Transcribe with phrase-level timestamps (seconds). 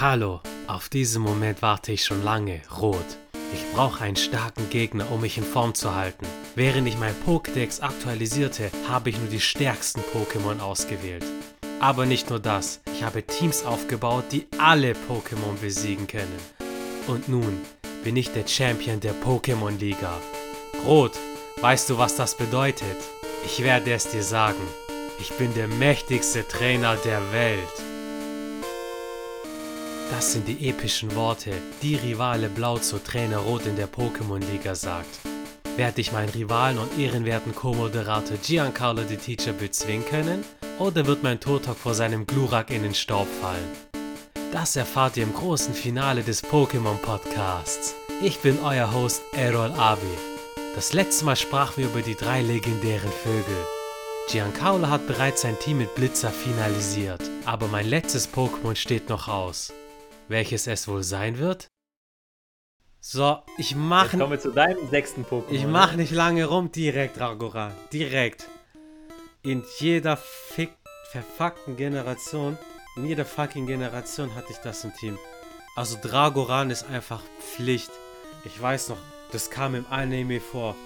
[0.00, 3.04] Hallo, auf diesen Moment warte ich schon lange, Rot.
[3.52, 6.24] Ich brauche einen starken Gegner, um mich in Form zu halten.
[6.54, 11.24] Während ich mein Pokédex aktualisierte, habe ich nur die stärksten Pokémon ausgewählt.
[11.80, 16.38] Aber nicht nur das, ich habe Teams aufgebaut, die alle Pokémon besiegen können.
[17.08, 17.60] Und nun
[18.04, 20.16] bin ich der Champion der Pokémon Liga.
[20.86, 21.18] Rot,
[21.60, 22.98] weißt du, was das bedeutet?
[23.44, 24.62] Ich werde es dir sagen.
[25.18, 27.87] Ich bin der mächtigste Trainer der Welt.
[30.10, 35.20] Das sind die epischen Worte, die Rivale Blau zu Trainer Rot in der Pokémon-Liga sagt.
[35.76, 40.44] Werde ich meinen Rivalen und ehrenwerten Co-Moderator Giancarlo the Teacher bezwingen können?
[40.78, 43.68] Oder wird mein Totok vor seinem Glurak in den Staub fallen?
[44.50, 47.94] Das erfahrt ihr im großen Finale des Pokémon Podcasts.
[48.22, 50.06] Ich bin euer Host Errol Abi.
[50.74, 53.66] Das letzte Mal sprachen wir über die drei legendären Vögel.
[54.30, 59.72] Giancarlo hat bereits sein Team mit Blitzer finalisiert, aber mein letztes Pokémon steht noch aus.
[60.28, 61.70] Welches es wohl sein wird?
[63.00, 64.12] So, ich mach.
[64.12, 65.50] Jetzt kommen wir zu deinem sechsten Pokémon.
[65.50, 67.72] Ich mach nicht lange rum, direkt Dragoran.
[67.92, 68.48] Direkt.
[69.42, 70.70] In jeder fick
[71.10, 72.58] verfuckten Generation,
[72.96, 75.18] in jeder fucking Generation hatte ich das im Team.
[75.74, 77.90] Also Dragoran ist einfach Pflicht.
[78.44, 78.98] Ich weiß noch,
[79.32, 80.76] das kam im Anime vor.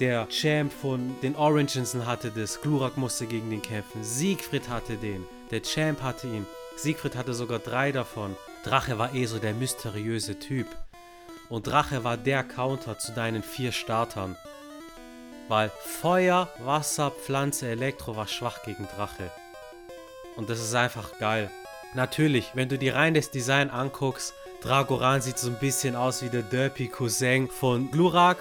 [0.00, 2.60] Der Champ von den Orangensen hatte das.
[2.60, 4.04] Glurak musste gegen den kämpfen.
[4.04, 5.26] Siegfried hatte den.
[5.50, 6.46] Der Champ hatte ihn.
[6.76, 8.36] Siegfried hatte sogar drei davon.
[8.64, 10.66] Drache war eh so der mysteriöse Typ.
[11.48, 14.36] Und Drache war der Counter zu deinen vier Startern.
[15.48, 19.30] Weil Feuer, Wasser, Pflanze, Elektro war schwach gegen Drache.
[20.36, 21.50] Und das ist einfach geil.
[21.94, 26.28] Natürlich, wenn du dir rein das Design anguckst, Dragoran sieht so ein bisschen aus wie
[26.28, 28.38] der Derpy Cousin von Glurak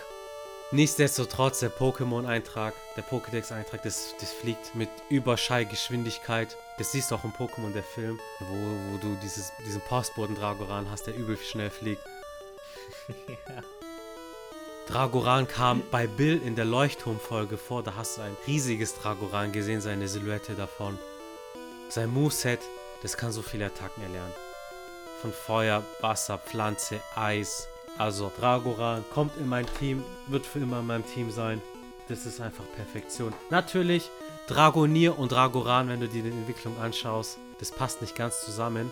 [0.72, 6.58] Nichtsdestotrotz, der Pokémon-Eintrag, der Pokédex-Eintrag, das, das fliegt mit Überschallgeschwindigkeit.
[6.78, 8.56] Das siehst du auch im Pokémon, der Film, wo,
[8.92, 12.02] wo du dieses, diesen Postboten-Dragoran hast, der übel schnell fliegt.
[13.28, 13.64] ja.
[14.88, 19.82] Dragoran kam bei Bill in der Leuchtturmfolge vor, da hast du ein riesiges Dragoran gesehen,
[19.82, 21.00] seine Silhouette davon.
[21.90, 22.60] Sein Moveset,
[23.02, 24.34] das kann so viele Attacken erlernen.
[25.22, 30.88] Von Feuer, Wasser, Pflanze, Eis, also Dragoran kommt in mein Team, wird für immer in
[30.88, 31.62] meinem Team sein.
[32.08, 33.34] Das ist einfach Perfektion.
[33.50, 34.12] Natürlich,
[34.48, 38.92] Dragonier und Dragoran, wenn du dir die Entwicklung anschaust, das passt nicht ganz zusammen.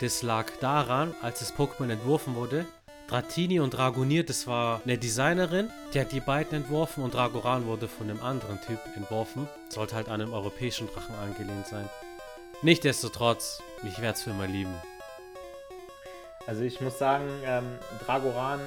[0.00, 2.64] Das lag daran, als das Pokémon entworfen wurde.
[3.06, 7.86] Dratini und Dragonier, das war eine Designerin, die hat die beiden entworfen und Dragoran wurde
[7.86, 9.46] von einem anderen Typ entworfen.
[9.68, 11.86] Sollte halt an einem europäischen Drachen angelehnt sein.
[12.62, 14.74] Nichtsdestotrotz, ich werde es für immer lieben.
[16.46, 18.60] Also ich muss sagen, ähm, Dragoran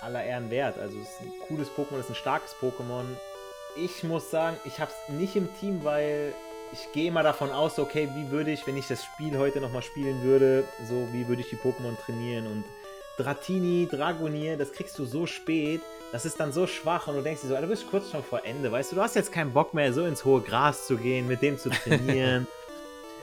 [0.00, 0.78] aller Ehren wert.
[0.78, 3.04] Also es ist ein cooles Pokémon, es ist ein starkes Pokémon.
[3.74, 6.34] Ich muss sagen, ich habe es nicht im Team, weil
[6.72, 9.82] ich gehe immer davon aus, okay, wie würde ich, wenn ich das Spiel heute nochmal
[9.82, 12.64] spielen würde, so wie würde ich die Pokémon trainieren und
[13.16, 15.80] Dratini, Dragonier, das kriegst du so spät,
[16.12, 18.44] das ist dann so schwach und du denkst dir so, du bist kurz schon vor
[18.44, 21.26] Ende, weißt du, du hast jetzt keinen Bock mehr, so ins hohe Gras zu gehen,
[21.26, 22.46] mit dem zu trainieren.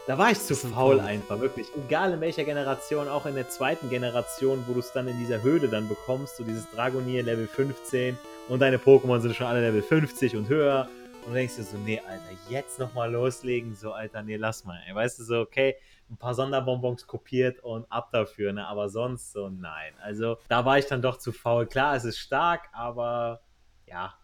[0.07, 1.67] Da war ich zu faul einfach, wirklich.
[1.85, 5.43] Egal in welcher Generation, auch in der zweiten Generation, wo du es dann in dieser
[5.43, 8.17] Höhle dann bekommst, so dieses Dragonier Level 15
[8.49, 10.89] und deine Pokémon sind schon alle Level 50 und höher.
[11.25, 14.79] Und du denkst dir so, nee, Alter, jetzt nochmal loslegen, so, Alter, nee, lass mal.
[14.87, 14.95] Ey.
[14.95, 15.75] Weißt du, so, okay,
[16.09, 18.65] ein paar Sonderbonbons kopiert und ab dafür, ne?
[18.65, 19.93] Aber sonst so, nein.
[20.01, 21.67] Also, da war ich dann doch zu faul.
[21.67, 23.41] Klar, es ist stark, aber
[23.85, 24.15] ja,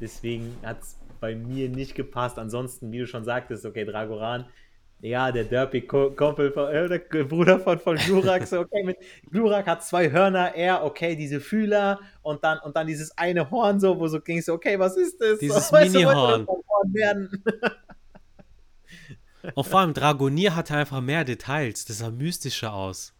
[0.00, 2.38] deswegen hat es bei mir nicht gepasst.
[2.38, 4.46] Ansonsten, wie du schon sagtest, okay, Dragoran
[5.00, 8.96] ja, der Derpy-Kumpel, äh, der Bruder von, von Glurak, so, okay, mit
[9.30, 13.80] Glurak hat zwei Hörner, er, okay, diese Fühler und dann, und dann dieses eine Horn,
[13.80, 15.40] so, wo so ging so, okay, was ist das?
[15.40, 16.46] Dieses so, Mini-Horn.
[19.54, 23.12] und vor allem Dragonier hatte einfach mehr Details, das sah mystischer aus.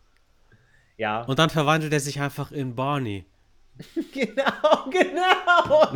[0.96, 1.20] Ja.
[1.22, 3.26] Und dann verwandelt er sich einfach in Barney.
[4.12, 5.92] Genau, genau.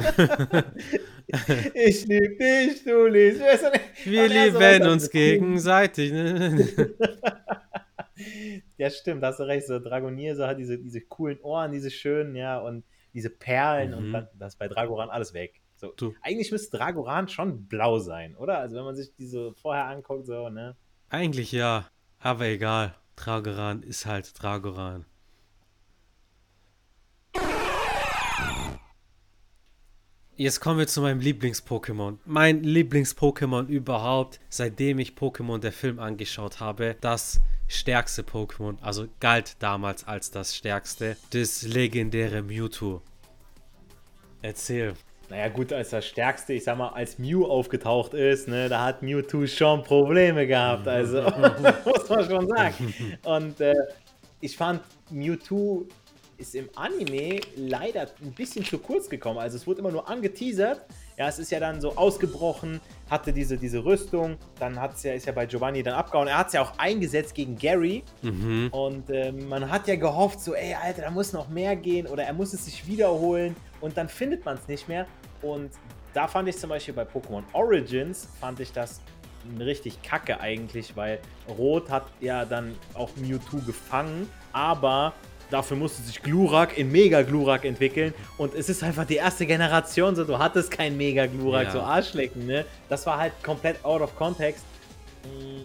[1.74, 4.06] ich liebe dich, du liebst mich.
[4.06, 6.10] Wir lieben so uns gegenseitig.
[8.78, 9.66] ja, stimmt, hast du recht.
[9.66, 13.98] So Dragonier so hat diese, diese coolen Ohren, diese schönen, ja, und diese Perlen mhm.
[13.98, 15.60] und dann, das bei Dragoran alles weg.
[15.76, 16.14] So, du.
[16.22, 18.58] Eigentlich müsste Dragoran schon blau sein, oder?
[18.58, 20.76] Also wenn man sich diese vorher anguckt, so, ne?
[21.10, 21.86] Eigentlich ja,
[22.18, 22.94] aber egal.
[23.16, 25.04] Dragoran ist halt Dragoran.
[30.40, 32.18] Jetzt kommen wir zu meinem Lieblings-Pokémon.
[32.24, 36.94] Mein Lieblings-Pokémon überhaupt, seitdem ich Pokémon der Film angeschaut habe.
[37.00, 43.02] Das stärkste Pokémon, also galt damals als das stärkste, das legendäre Mewtwo.
[44.40, 44.94] Erzähl.
[45.28, 49.02] Naja, gut, als das Stärkste, ich sag mal, als Mew aufgetaucht ist, ne, da hat
[49.02, 50.86] Mewtwo schon Probleme gehabt.
[50.86, 51.20] Also,
[51.84, 52.94] muss man schon sagen.
[53.24, 53.74] Und äh,
[54.40, 55.88] ich fand, Mewtwo
[56.38, 59.38] ist im Anime leider ein bisschen zu kurz gekommen.
[59.38, 60.86] Also, es wurde immer nur angeteasert.
[61.16, 62.80] Ja, es ist ja dann so ausgebrochen,
[63.10, 66.28] hatte diese, diese Rüstung, dann hat's ja, ist ja bei Giovanni dann abgehauen.
[66.28, 68.04] Er hat es ja auch eingesetzt gegen Gary.
[68.22, 68.68] Mhm.
[68.70, 72.22] Und äh, man hat ja gehofft, so, ey, Alter, da muss noch mehr gehen oder
[72.22, 75.06] er muss es sich wiederholen und dann findet man es nicht mehr.
[75.42, 75.72] Und
[76.14, 79.00] da fand ich zum Beispiel bei Pokémon Origins, fand ich das
[79.58, 81.18] richtig kacke eigentlich, weil
[81.58, 85.14] Rot hat ja dann auch Mewtwo gefangen, aber
[85.50, 90.14] dafür musste sich Glurak in Mega Glurak entwickeln und es ist einfach die erste Generation,
[90.16, 91.70] so du hattest kein Mega Glurak, Ja.
[91.72, 92.64] so Arschlecken, ne?
[92.88, 94.64] Das war halt komplett out of context.
[95.24, 95.62] Mm,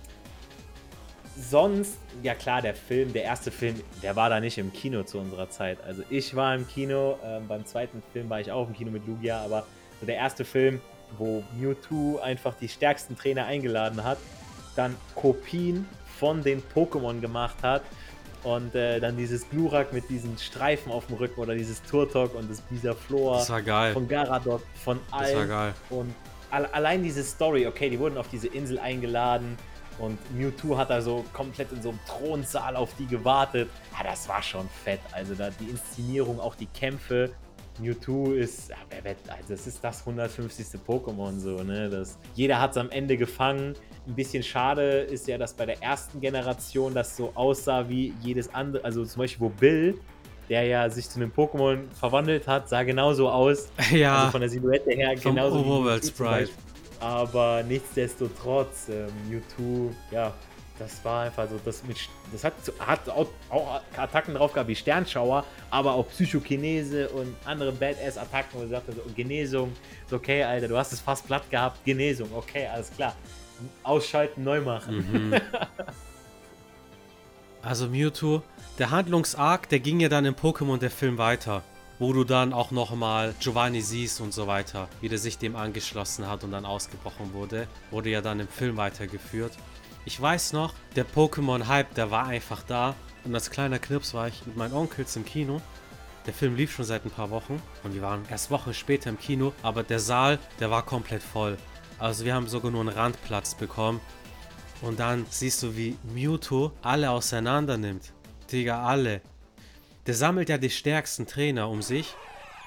[1.35, 5.17] Sonst, ja klar, der Film, der erste Film, der war da nicht im Kino zu
[5.17, 5.79] unserer Zeit.
[5.83, 9.07] Also ich war im Kino, ähm, beim zweiten Film war ich auch im Kino mit
[9.07, 9.65] Lugia, aber
[9.99, 10.79] so der erste Film,
[11.17, 14.19] wo Mewtwo einfach die stärksten Trainer eingeladen hat,
[14.75, 15.87] dann Kopien
[16.19, 17.81] von den Pokémon gemacht hat
[18.43, 22.49] und äh, dann dieses Glurak mit diesen Streifen auf dem Rücken oder dieses Turtok und
[22.51, 23.93] das Bisaflor Das war geil.
[23.93, 25.73] von Garadot, von Das war allen geil.
[25.89, 26.13] und
[26.51, 29.57] al allein diese Story, okay, die wurden auf diese Insel eingeladen
[29.99, 33.69] und Mewtwo hat da so komplett in so einem Thronsaal auf die gewartet.
[33.97, 34.99] Ja, das war schon fett.
[35.11, 37.31] Also da die Inszenierung, auch die Kämpfe.
[37.79, 40.79] Mewtwo ist, ja, wer wird, also das ist das 150.
[40.87, 41.89] Pokémon so, ne?
[41.89, 43.73] Das, jeder hat es am Ende gefangen.
[44.07, 48.53] Ein bisschen schade ist ja, dass bei der ersten Generation das so aussah wie jedes
[48.53, 48.83] andere.
[48.85, 49.97] Also zum Beispiel, wo Bill,
[50.49, 53.69] der ja sich zu einem Pokémon verwandelt hat, sah genauso aus.
[53.91, 56.51] Ja, Also von der Silhouette her vom genauso wie Overworld zum Sprite.
[56.99, 60.33] Aber nichtsdestotrotz, ähm, Mewtwo, ja,
[60.83, 61.97] das war einfach so, das mit,
[62.31, 67.35] das hat, so- hat auch, auch Attacken drauf gehabt wie Sternschauer, aber auch Psychokinese und
[67.45, 69.73] andere Badass-Attacken, wo er sagte, so, Genesung,
[70.05, 73.15] ist okay, Alter, du hast es fast platt gehabt, Genesung, okay, alles klar.
[73.83, 75.29] Ausschalten, neu machen.
[75.29, 75.33] Mhm.
[77.61, 78.41] Also Mewtwo,
[78.77, 81.63] der Handlungsarg, der ging ja dann im Pokémon der Film weiter,
[81.97, 86.27] wo du dann auch nochmal Giovanni siehst und so weiter, wie der sich dem angeschlossen
[86.27, 89.53] hat und dann ausgebrochen wurde, wurde ja dann im Film weitergeführt.
[90.05, 94.45] Ich weiß noch, der Pokémon-Hype, der war einfach da und als kleiner Knips war ich
[94.45, 95.61] mit meinen Onkels im Kino.
[96.25, 99.17] Der Film lief schon seit ein paar Wochen und wir waren erst Wochen später im
[99.17, 101.57] Kino, aber der Saal, der war komplett voll.
[101.99, 104.01] Also wir haben sogar nur einen Randplatz bekommen
[104.81, 108.11] und dann siehst du, wie Mewtwo alle auseinander nimmt.
[108.51, 109.21] Digga, alle.
[110.05, 112.13] Der sammelt ja die stärksten Trainer um sich.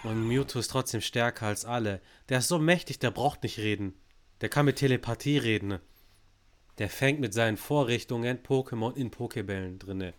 [0.02, 2.00] Und Mewtwo ist trotzdem stärker als alle.
[2.30, 3.94] Der ist so mächtig, der braucht nicht reden.
[4.40, 5.78] Der kann mit Telepathie reden.
[6.78, 10.14] Der fängt mit seinen Vorrichtungen Pokémon in Pokébällen drinne.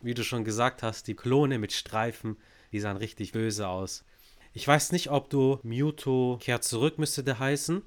[0.00, 2.36] Wie du schon gesagt hast, die Klone mit Streifen,
[2.72, 4.04] die sahen richtig böse aus.
[4.52, 7.82] Ich weiß nicht, ob du Mewtwo kehrt zurück, müsste der heißen.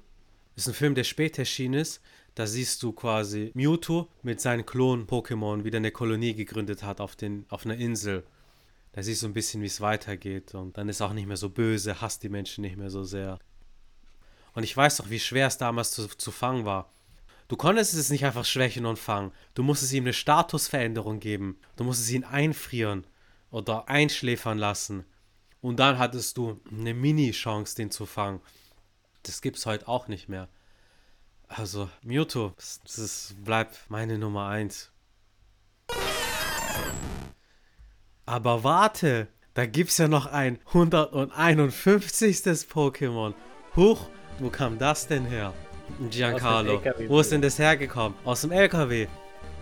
[0.56, 2.00] Ist ein Film, der später erschienen ist.
[2.34, 7.46] Da siehst du quasi Mewtwo mit seinen Klon-Pokémon wieder eine Kolonie gegründet hat auf, den,
[7.48, 8.24] auf einer Insel.
[8.92, 10.54] Da siehst du ein bisschen, wie es weitergeht.
[10.54, 13.04] Und dann ist er auch nicht mehr so böse, hasst die Menschen nicht mehr so
[13.04, 13.38] sehr.
[14.54, 16.90] Und ich weiß doch, wie schwer es damals zu, zu fangen war.
[17.52, 19.30] Du konntest es nicht einfach schwächen und fangen.
[19.52, 21.58] Du musstest ihm eine Statusveränderung geben.
[21.76, 23.06] Du musstest ihn einfrieren
[23.50, 25.04] oder einschläfern lassen.
[25.60, 28.40] Und dann hattest du eine Mini-Chance, den zu fangen.
[29.24, 30.48] Das gibt's heute auch nicht mehr.
[31.46, 34.90] Also, Mewtwo, das, das bleibt meine Nummer 1.
[38.24, 42.38] Aber warte, da gibt's ja noch ein 151.
[42.70, 43.34] Pokémon.
[43.76, 45.52] Huch, wo kam das denn her?
[46.10, 48.16] Giancarlo, wo ist denn das hergekommen?
[48.24, 49.06] Aus dem LKW.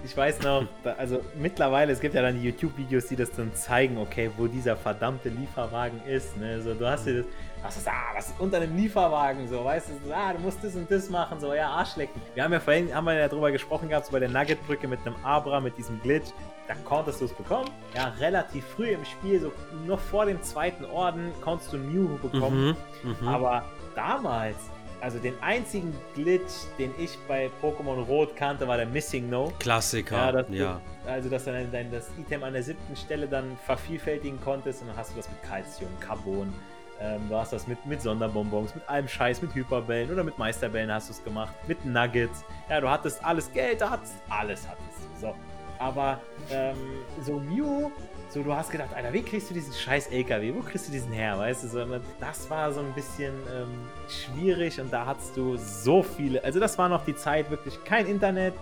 [0.02, 3.98] Ich weiß noch, da, also mittlerweile, es gibt ja dann YouTube-Videos, die das dann zeigen,
[3.98, 6.38] okay, wo dieser verdammte Lieferwagen ist.
[6.38, 6.62] Ne?
[6.62, 7.26] So, du hast dir das,
[7.62, 10.74] was ist, ah, was ist unter einem Lieferwagen, so, weißt du, ah, du musst das
[10.74, 12.20] und das machen, so, ja, Arschlecken.
[12.34, 15.00] Wir haben ja vorhin, haben wir ja drüber gesprochen gehabt, so bei der Nugget-Brücke mit
[15.04, 16.30] einem Abra, mit diesem Glitch,
[16.66, 17.68] da konntest du es bekommen.
[17.94, 19.52] Ja, relativ früh im Spiel, so
[19.86, 22.76] noch vor dem zweiten Orden, konntest du Mew bekommen.
[23.02, 23.28] Mhm, mhm.
[23.28, 24.56] Aber damals,
[25.00, 29.52] also den einzigen Glitch, den ich bei Pokémon Rot kannte, war der Missing No.
[29.58, 30.80] Klassiker, Ja, dass ja.
[31.04, 34.82] Du, also dass du dann dein, das Item an der siebten Stelle dann vervielfältigen konntest
[34.82, 36.52] und dann hast du das mit Calcium, Carbon,
[37.00, 40.92] ähm, du hast das mit, mit Sonderbonbons, mit allem Scheiß, mit Hyperbällen oder mit Meisterbällen
[40.92, 42.44] hast du es gemacht, mit Nuggets.
[42.68, 45.20] Ja, du hattest alles Geld, da hattest alles hattest du.
[45.28, 45.34] So.
[45.80, 46.20] Aber
[46.52, 46.76] ähm,
[47.22, 47.90] so Mew,
[48.28, 50.54] so du hast gedacht, Alter, wie kriegst du diesen scheiß LKW?
[50.54, 51.38] Wo kriegst du diesen her?
[51.38, 51.86] Weißt du, so,
[52.20, 56.44] das war so ein bisschen ähm, schwierig und da hattest du so viele.
[56.44, 58.52] Also das war noch die Zeit, wirklich kein Internet,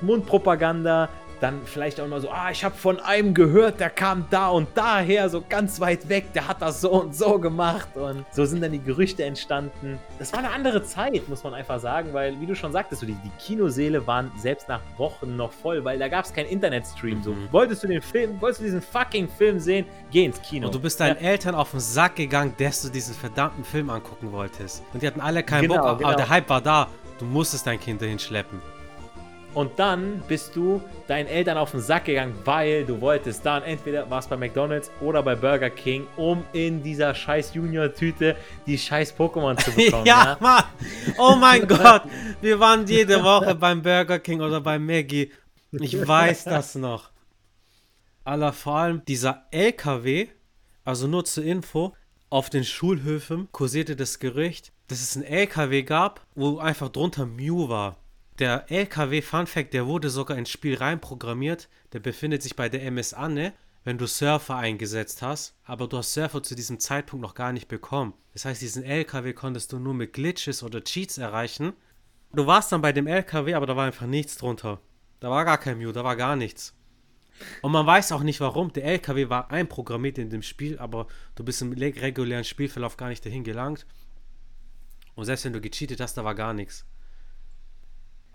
[0.00, 1.08] Mundpropaganda,
[1.40, 4.68] dann vielleicht auch mal so, ah, ich habe von einem gehört, der kam da und
[4.74, 7.88] daher, so ganz weit weg, der hat das so und so gemacht.
[7.96, 9.98] Und so sind dann die Gerüchte entstanden.
[10.18, 13.06] Das war eine andere Zeit, muss man einfach sagen, weil, wie du schon sagtest, so
[13.06, 17.22] die, die Kinoseele waren selbst nach Wochen noch voll, weil da gab es keinen Internetstream.
[17.22, 17.48] So, mhm.
[17.50, 20.66] wolltest du den Film, wolltest du diesen fucking Film sehen, geh ins Kino.
[20.66, 21.30] Und du bist deinen ja.
[21.30, 24.82] Eltern auf den Sack gegangen, dass du diesen verdammten Film angucken wolltest.
[24.92, 26.08] Und die hatten alle keinen genau, Bock, genau.
[26.08, 26.88] aber der Hype war da.
[27.18, 28.60] Du musstest dein Kind dahin schleppen.
[29.54, 34.08] Und dann bist du deinen Eltern auf den Sack gegangen, weil du wolltest dann entweder
[34.10, 38.36] warst bei McDonalds oder bei Burger King, um in dieser scheiß Junior-Tüte
[38.66, 40.06] die scheiß Pokémon zu bekommen.
[40.06, 40.64] ja, ja, Mann.
[41.16, 42.02] Oh mein Gott.
[42.40, 45.32] Wir waren jede Woche beim Burger King oder bei Maggie.
[45.72, 47.10] Ich weiß das noch.
[48.24, 50.28] Aller vor allem dieser LKW,
[50.84, 51.94] also nur zur Info,
[52.30, 57.68] auf den Schulhöfen kursierte das Gerücht, dass es einen LKW gab, wo einfach drunter Mew
[57.70, 57.96] war.
[58.38, 61.68] Der LKW Fun Fact, der wurde sogar ins Spiel reinprogrammiert.
[61.92, 63.52] Der befindet sich bei der MS Anne,
[63.82, 67.66] wenn du Surfer eingesetzt hast, aber du hast Surfer zu diesem Zeitpunkt noch gar nicht
[67.66, 68.14] bekommen.
[68.34, 71.72] Das heißt, diesen LKW konntest du nur mit Glitches oder Cheats erreichen.
[72.32, 74.80] Du warst dann bei dem LKW, aber da war einfach nichts drunter.
[75.18, 76.76] Da war gar kein Mew, da war gar nichts.
[77.62, 78.72] Und man weiß auch nicht warum.
[78.72, 83.26] Der LKW war einprogrammiert in dem Spiel, aber du bist im regulären Spielverlauf gar nicht
[83.26, 83.84] dahin gelangt.
[85.16, 86.86] Und selbst wenn du gecheatet hast, da war gar nichts.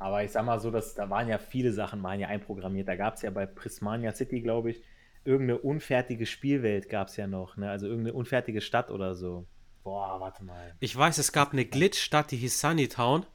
[0.04, 2.90] Aber ich sag mal so, dass, da waren ja viele Sachen, waren ja einprogrammiert.
[2.90, 4.84] Da gab es ja bei Prismania City, glaube ich,
[5.24, 7.70] irgendeine unfertige Spielwelt gab es ja noch, ne?
[7.70, 9.48] Also irgendeine unfertige Stadt oder so.
[9.86, 10.76] Boah, warte mal.
[10.82, 13.26] Ich weiß, es gab eine Glitch-Stadt, die hieß Sunnytown.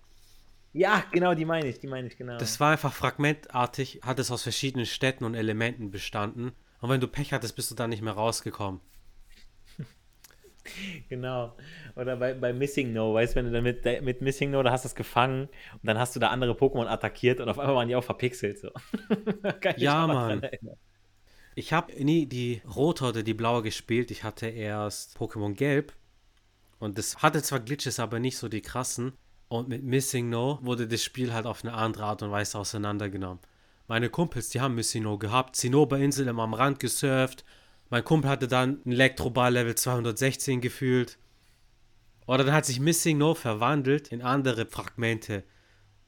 [0.75, 2.37] Ja, genau, die meine ich, die meine ich, genau.
[2.37, 6.53] Das war einfach fragmentartig, hat es aus verschiedenen Städten und Elementen bestanden.
[6.83, 8.83] Und wenn du Pech hattest, bist du da nicht mehr rausgekommen.
[11.09, 11.55] Genau.
[11.97, 14.71] Oder bei, bei Missing No, weißt du, wenn du dann mit, mit Missing No, da
[14.71, 17.77] hast du es gefangen und dann hast du da andere Pokémon attackiert und auf einmal
[17.77, 18.59] waren die auch verpixelt.
[18.59, 18.71] So.
[19.77, 20.43] ja, Mann.
[21.55, 24.11] Ich habe nie die rote oder die blaue gespielt.
[24.11, 25.93] Ich hatte erst Pokémon Gelb.
[26.79, 29.13] Und das hatte zwar Glitches, aber nicht so die krassen.
[29.49, 33.41] Und mit Missing No wurde das Spiel halt auf eine andere Art und Weise auseinandergenommen.
[33.89, 37.45] Meine Kumpels, die haben Missing No gehabt, Zinnoberinsel immer am Rand gesurft,
[37.90, 41.18] mein Kumpel hatte dann ein Elektroball Level 216 gefühlt.
[42.26, 45.45] Oder dann hat sich Missing No verwandelt in andere Fragmente.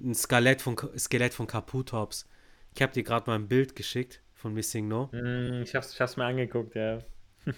[0.02, 2.28] Ein Skelett von, Skelett von Kaputops.
[2.74, 5.08] Ich habe dir gerade mal ein Bild geschickt von Missing No.
[5.12, 6.98] Mm, ich, hab's, ich hab's mir angeguckt, ja.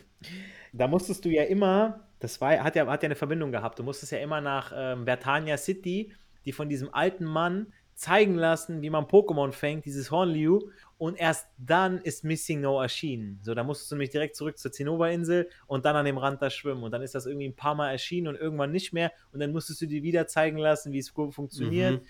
[0.72, 3.82] da musstest du ja immer, das war, hat, ja, hat ja eine Verbindung gehabt, du
[3.82, 6.12] musstest ja immer nach ähm, Vertania City,
[6.44, 10.70] die von diesem alten Mann zeigen lassen, wie man Pokémon fängt, dieses Hornliu.
[10.98, 13.40] Und erst dann ist Missing No erschienen.
[13.42, 16.50] So, da musstest du nämlich direkt zurück zur Zinnober-Insel und dann an dem Rand da
[16.50, 16.82] schwimmen.
[16.82, 19.12] Und dann ist das irgendwie ein paar Mal erschienen und irgendwann nicht mehr.
[19.32, 22.02] Und dann musstest du dir wieder zeigen lassen, wie es funktioniert.
[22.02, 22.06] Mhm.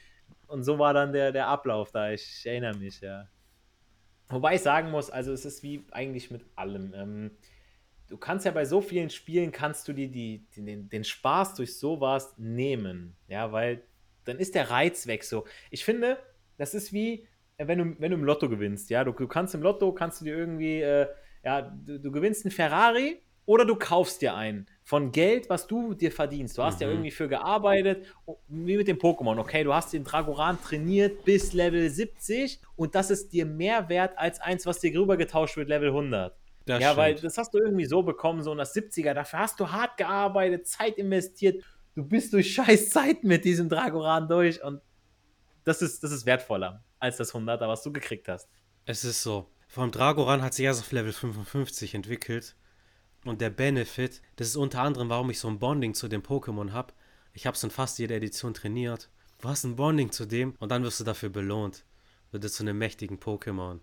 [0.47, 2.11] Und so war dann der, der Ablauf da.
[2.11, 3.29] Ich erinnere mich, ja.
[4.29, 6.93] Wobei ich sagen muss, also es ist wie eigentlich mit allem.
[6.95, 7.31] Ähm,
[8.09, 11.55] du kannst ja bei so vielen Spielen, kannst du dir die, die, den, den Spaß
[11.55, 13.17] durch sowas nehmen.
[13.29, 13.83] Ja, weil
[14.25, 15.45] dann ist der Reiz weg so.
[15.71, 16.19] Ich finde,
[16.59, 17.26] das ist wie,
[17.57, 20.21] äh, wenn du, wenn du im Lotto gewinnst, ja, du, du kannst im Lotto, kannst
[20.21, 21.07] du dir irgendwie, äh,
[21.45, 25.95] ja, du, du, gewinnst einen Ferrari oder du kaufst dir einen von Geld, was du
[25.95, 26.57] dir verdienst.
[26.57, 26.83] Du hast mhm.
[26.83, 28.07] ja irgendwie für gearbeitet,
[28.49, 33.11] wie mit dem Pokémon, okay, du hast den Dragoran trainiert bis Level 70 und das
[33.11, 36.37] ist dir mehr wert als eins, was dir rüber getauscht wird, Level 100.
[36.64, 36.99] Das ja, stimmt.
[36.99, 39.97] weil das hast du irgendwie so bekommen, so in das 70er, dafür hast du hart
[39.97, 41.64] gearbeitet, Zeit investiert
[41.95, 44.81] du bist durch scheiß Zeit mit diesem Dragoran durch und
[45.65, 48.49] das ist, das ist wertvoller als das 100er, was du gekriegt hast.
[48.85, 49.51] Es ist so.
[49.69, 52.57] Vom Dragoran hat sich erst auf Level 55 entwickelt.
[53.25, 56.73] Und der Benefit, das ist unter anderem, warum ich so ein Bonding zu dem Pokémon
[56.73, 56.93] habe.
[57.33, 59.09] Ich habe es in fast jeder Edition trainiert.
[59.41, 61.85] Du hast ein Bonding zu dem und dann wirst du dafür belohnt.
[62.31, 63.81] Wird zu einem mächtigen Pokémon.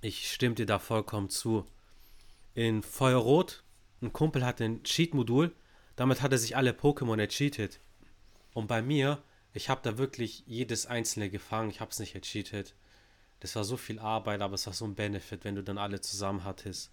[0.00, 1.64] Ich stimme dir da vollkommen zu.
[2.54, 3.64] In Feuerrot,
[4.02, 5.54] ein Kumpel hat ein Cheat-Modul,
[5.96, 7.80] damit hat er sich alle Pokémon ercheatet.
[8.52, 9.22] Und bei mir,
[9.52, 11.70] ich habe da wirklich jedes einzelne gefangen.
[11.70, 12.74] Ich habe es nicht ercheatet.
[13.40, 16.00] Das war so viel Arbeit, aber es war so ein Benefit, wenn du dann alle
[16.00, 16.90] zusammen hattest.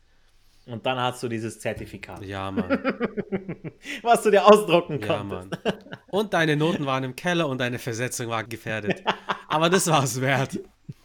[0.66, 2.24] Und dann hast du dieses Zertifikat.
[2.24, 2.70] Ja, Mann.
[4.04, 5.58] Was du dir ausdrucken konntest.
[5.66, 5.84] Ja, Mann.
[6.10, 9.04] Und deine Noten waren im Keller und deine Versetzung war gefährdet.
[9.48, 10.60] Aber das war es wert.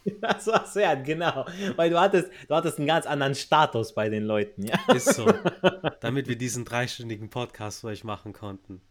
[0.21, 1.45] Das war es wert, genau.
[1.75, 4.77] Weil du hattest, du hattest einen ganz anderen Status bei den Leuten, ja.
[4.93, 5.31] Ist so.
[6.01, 8.81] Damit wir diesen dreistündigen Podcast für euch machen konnten.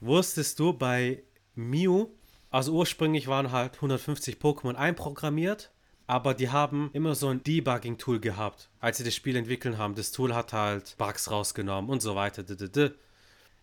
[0.00, 1.22] Wusstest du bei
[1.54, 2.08] Mew,
[2.50, 5.72] also ursprünglich waren halt 150 Pokémon einprogrammiert,
[6.06, 9.94] aber die haben immer so ein Debugging-Tool gehabt, als sie das Spiel entwickeln haben.
[9.94, 12.42] Das Tool hat halt Bugs rausgenommen und so weiter.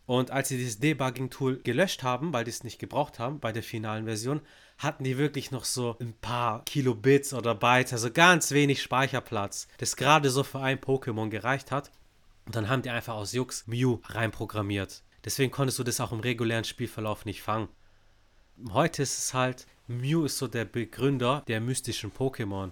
[0.09, 3.61] Und als sie dieses Debugging-Tool gelöscht haben, weil die es nicht gebraucht haben bei der
[3.61, 4.41] finalen Version,
[4.79, 9.95] hatten die wirklich noch so ein paar Kilobits oder Bytes, also ganz wenig Speicherplatz, das
[9.95, 11.91] gerade so für ein Pokémon gereicht hat.
[12.47, 15.03] Und dann haben die einfach aus Jux Mew reinprogrammiert.
[15.25, 17.67] Deswegen konntest du das auch im regulären Spielverlauf nicht fangen.
[18.71, 22.71] Heute ist es halt, Mew ist so der Begründer der mystischen Pokémon.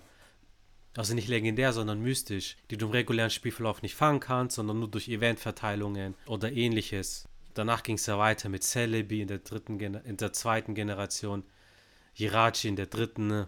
[0.98, 4.90] Also nicht legendär, sondern mystisch, die du im regulären Spielverlauf nicht fangen kannst, sondern nur
[4.90, 7.30] durch Eventverteilungen oder ähnliches.
[7.54, 11.44] Danach ging es ja weiter mit Celebi in der dritten in der zweiten Generation,
[12.16, 13.48] Jirachi in der dritten, ne,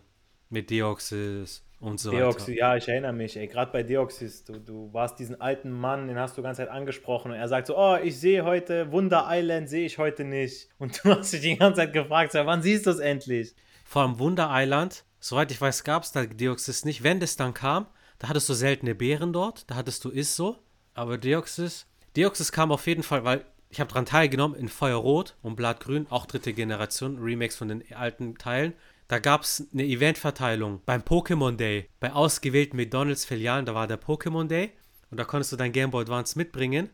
[0.49, 2.57] mit Deoxys und so Deoxys, weiter.
[2.57, 6.19] ja, ich erinnere mich, ey, gerade bei Deoxys, du, du warst diesen alten Mann, den
[6.19, 9.25] hast du die ganze Zeit angesprochen und er sagt so, oh, ich sehe heute Wunder
[9.27, 10.69] Island, sehe ich heute nicht.
[10.77, 13.55] Und du hast dich die ganze Zeit gefragt, so, wann siehst du es endlich?
[13.85, 17.03] Vor allem Wunder Island, soweit ich weiß, gab es da Deoxys nicht.
[17.03, 20.57] Wenn das dann kam, da hattest du seltene Beeren dort, da hattest du Isso,
[20.93, 21.85] aber Deoxys,
[22.15, 26.25] Deoxys kam auf jeden Fall, weil ich habe daran teilgenommen in Feuerrot und Blattgrün, auch
[26.25, 28.73] dritte Generation, Remakes von den alten Teilen.
[29.07, 31.87] Da gab es eine Eventverteilung beim Pokémon Day.
[31.99, 34.71] Bei ausgewählten McDonalds-Filialen, da war der Pokémon Day.
[35.11, 36.89] Und da konntest du dein Game Boy Advance mitbringen.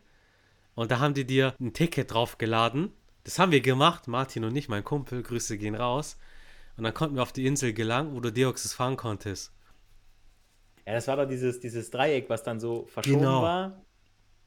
[0.76, 2.92] Und da haben die dir ein Ticket draufgeladen.
[3.24, 5.24] Das haben wir gemacht, Martin und ich, mein Kumpel.
[5.24, 6.18] Grüße gehen raus.
[6.78, 9.52] Und dann konnten wir auf die Insel gelangen, wo du Deoxys fahren konntest.
[10.86, 13.42] Ja, das war doch dieses, dieses Dreieck, was dann so verschoben genau.
[13.42, 13.86] war.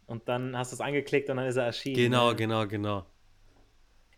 [0.06, 1.96] Und dann hast du es angeklickt und dann ist er erschienen.
[1.96, 2.36] Genau, ne?
[2.36, 3.06] genau, genau.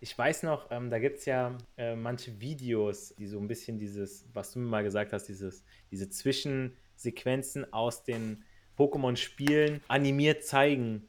[0.00, 3.78] Ich weiß noch, ähm, da gibt es ja äh, manche Videos, die so ein bisschen
[3.78, 8.44] dieses, was du mir mal gesagt hast, dieses, diese Zwischensequenzen aus den
[8.78, 11.06] Pokémon-Spielen animiert zeigen.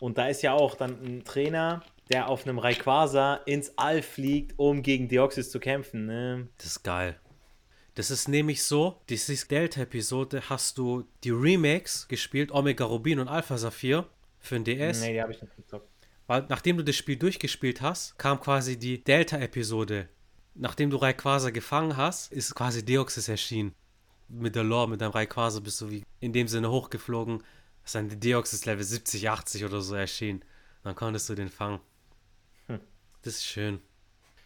[0.00, 4.58] Und da ist ja auch dann ein Trainer, der auf einem Rayquaza ins All fliegt,
[4.58, 6.06] um gegen Deoxys zu kämpfen.
[6.06, 6.48] Ne?
[6.58, 7.18] Das ist geil.
[7.94, 13.56] Das ist nämlich so, diese Delta-Episode hast du die Remakes gespielt, Omega Rubin und Alpha
[13.56, 14.08] Saphir
[14.40, 15.00] für den DS.
[15.00, 15.88] Nee, die habe ich nicht gezockt.
[16.26, 20.08] Weil nachdem du das Spiel durchgespielt hast, kam quasi die Delta-Episode.
[20.54, 23.74] Nachdem du Rayquaza gefangen hast, ist quasi Deoxys erschienen.
[24.28, 27.42] Mit der Lore, mit deinem Rayquaza bist du wie in dem Sinne hochgeflogen.
[27.84, 30.44] Ist dann Deoxys Level 70, 80 oder so erschienen.
[30.82, 31.80] Dann konntest du den fangen.
[33.24, 33.80] Das ist schön.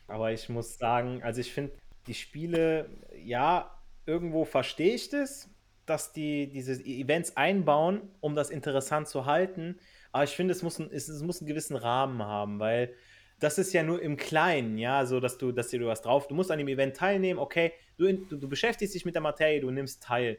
[0.07, 1.73] Aber ich muss sagen, also ich finde,
[2.07, 2.89] die Spiele,
[3.23, 5.51] ja, irgendwo verstehe ich das,
[5.85, 9.79] dass die diese Events einbauen, um das interessant zu halten.
[10.13, 12.95] Aber ich finde, es muss, es, es muss einen gewissen Rahmen haben, weil
[13.41, 16.29] das ist ja nur im Kleinen, ja, so dass du, dass dir du was drauf,
[16.29, 19.61] du musst an dem Event teilnehmen, okay, du, du, du beschäftigst dich mit der Materie,
[19.61, 20.39] du nimmst teil.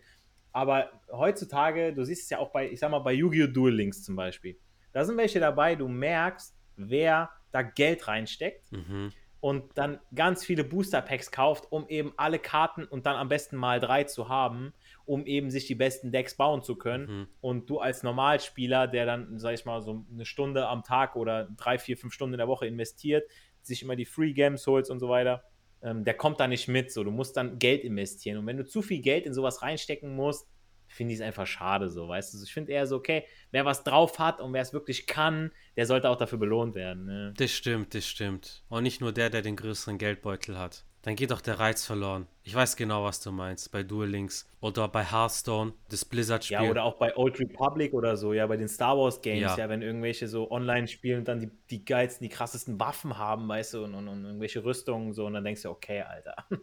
[0.52, 3.48] Aber heutzutage, du siehst es ja auch bei, ich sag mal, bei Yu-Gi-Oh!
[3.48, 4.58] Duel Links zum Beispiel.
[4.92, 8.72] Da sind welche dabei, du merkst, wer da Geld reinsteckt.
[8.72, 13.30] Mhm und dann ganz viele Booster Packs kauft, um eben alle Karten und dann am
[13.30, 14.74] besten mal drei zu haben,
[15.06, 17.08] um eben sich die besten Decks bauen zu können.
[17.08, 17.28] Mhm.
[17.40, 21.48] Und du als Normalspieler, der dann, sag ich mal, so eine Stunde am Tag oder
[21.56, 23.30] drei, vier, fünf Stunden in der Woche investiert,
[23.62, 25.44] sich immer die Free Games holst und so weiter,
[25.82, 26.92] ähm, der kommt da nicht mit.
[26.92, 28.40] So, du musst dann Geld investieren.
[28.40, 30.50] Und wenn du zu viel Geld in sowas reinstecken musst,
[30.90, 32.44] finde ich es einfach schade so, weißt du?
[32.44, 35.86] Ich finde eher so, okay, wer was drauf hat und wer es wirklich kann, der
[35.86, 37.06] sollte auch dafür belohnt werden.
[37.06, 37.34] Ne?
[37.38, 38.64] Das stimmt, das stimmt.
[38.70, 40.84] Und nicht nur der, der den größeren Geldbeutel hat.
[41.04, 42.28] Dann geht auch der Reiz verloren.
[42.44, 43.72] Ich weiß genau, was du meinst.
[43.72, 46.62] Bei Duel Links oder bei Hearthstone, das Blizzard-Spiel.
[46.62, 49.58] Ja, oder auch bei Old Republic oder so, ja, bei den Star Wars Games, ja,
[49.58, 53.48] ja wenn irgendwelche so online spielen und dann die, die geilsten, die krassesten Waffen haben,
[53.48, 56.36] weißt du, und, und, und irgendwelche Rüstungen so, und dann denkst du, okay, Alter.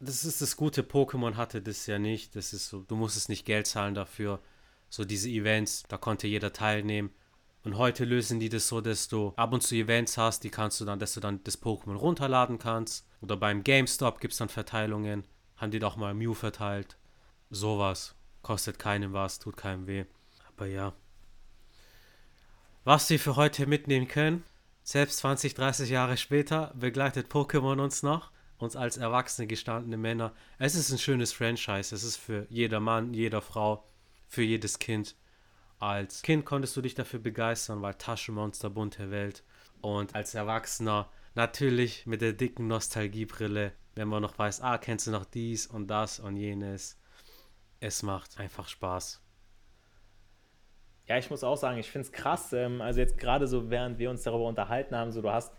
[0.00, 2.36] das ist das Gute, Pokémon hatte das ja nicht.
[2.36, 4.40] Das ist so, du musstest nicht Geld zahlen dafür.
[4.88, 7.10] So diese Events, da konnte jeder teilnehmen.
[7.64, 10.80] Und heute lösen die das so, dass du ab und zu Events hast, die kannst
[10.80, 13.06] du dann, dass du dann das Pokémon runterladen kannst.
[13.20, 15.24] Oder beim GameStop gibt es dann Verteilungen.
[15.56, 16.96] Haben die doch mal Mew verteilt.
[17.50, 18.14] Sowas.
[18.42, 20.04] Kostet keinem was, tut keinem weh.
[20.48, 20.92] Aber ja.
[22.84, 24.44] Was wir für heute mitnehmen können,
[24.84, 30.32] selbst 20, 30 Jahre später begleitet Pokémon uns noch uns als erwachsene, gestandene Männer.
[30.58, 31.94] Es ist ein schönes Franchise.
[31.94, 33.84] Es ist für jeder Mann, jeder Frau,
[34.26, 35.14] für jedes Kind.
[35.78, 39.44] Als Kind konntest du dich dafür begeistern, weil Taschenmonster, bunte Welt.
[39.80, 45.12] Und als Erwachsener natürlich mit der dicken Nostalgiebrille, wenn man noch weiß, ah, kennst du
[45.12, 47.00] noch dies und das und jenes.
[47.80, 49.22] Es macht einfach Spaß.
[51.06, 52.52] Ja, ich muss auch sagen, ich finde es krass.
[52.52, 55.54] Ähm, also jetzt gerade so, während wir uns darüber unterhalten haben, so du hast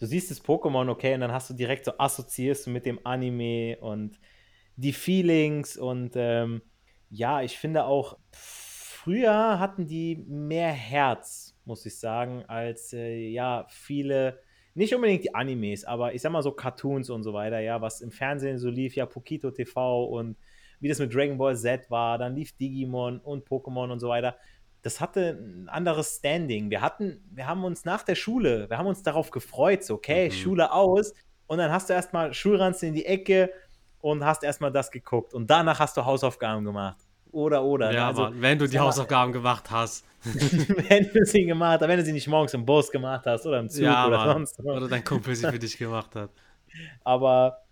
[0.00, 2.98] du siehst das Pokémon, okay, und dann hast du direkt so assoziierst du mit dem
[3.04, 4.18] Anime und
[4.76, 6.62] die Feelings und ähm,
[7.10, 13.66] ja, ich finde auch, früher hatten die mehr Herz, muss ich sagen, als äh, ja,
[13.68, 14.40] viele,
[14.74, 18.00] nicht unbedingt die Animes, aber ich sag mal so Cartoons und so weiter, ja, was
[18.00, 20.36] im Fernsehen so lief, ja, Pokito TV und
[20.80, 24.36] wie das mit Dragon Ball Z war, dann lief Digimon und Pokémon und so weiter
[24.82, 26.70] das hatte ein anderes Standing.
[26.70, 30.28] Wir hatten, wir haben uns nach der Schule, wir haben uns darauf gefreut, so, okay,
[30.28, 30.32] mhm.
[30.32, 31.12] Schule aus.
[31.46, 33.50] und dann hast du erstmal Schulranzen in die Ecke
[34.00, 36.98] und hast erstmal das geguckt und danach hast du Hausaufgaben gemacht.
[37.32, 37.88] Oder, oder.
[37.88, 37.94] Ne?
[37.94, 40.04] Ja, also, Mann, wenn du die Hausaufgaben gemacht hast.
[40.24, 43.60] wenn du sie gemacht hast, wenn du sie nicht morgens im Bus gemacht hast oder
[43.60, 44.46] im Zug ja, oder Mann.
[44.46, 44.60] sonst.
[44.60, 46.30] Oder dein Kumpel sie für dich gemacht hat.
[47.04, 47.62] Aber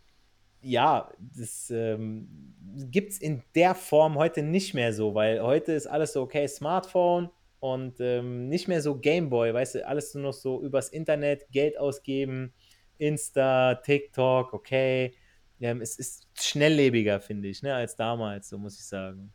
[0.61, 2.55] ja, das ähm,
[2.91, 6.47] gibt es in der Form heute nicht mehr so, weil heute ist alles so, okay,
[6.49, 11.49] Smartphone und ähm, nicht mehr so Gameboy, weißt du, alles nur noch so übers Internet,
[11.51, 12.53] Geld ausgeben,
[12.99, 15.15] Insta, TikTok, okay.
[15.61, 19.33] Ähm, es ist schnelllebiger, finde ich, ne, als damals, so muss ich sagen.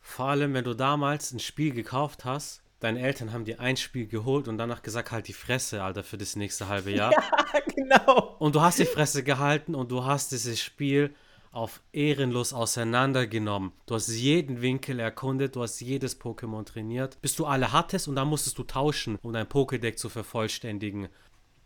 [0.00, 4.06] Vor allem, wenn du damals ein Spiel gekauft hast, deine Eltern haben dir ein Spiel
[4.06, 7.12] geholt und danach gesagt, halt die Fresse, Alter, für das nächste halbe Jahr.
[7.12, 8.36] Ja, genau.
[8.38, 11.14] Und du hast die Fresse gehalten und du hast dieses Spiel
[11.54, 13.72] auf ehrenlos auseinandergenommen.
[13.86, 18.16] Du hast jeden Winkel erkundet, du hast jedes Pokémon trainiert, bis du alle hattest und
[18.16, 21.08] dann musstest du tauschen, um dein Pokédeck zu vervollständigen.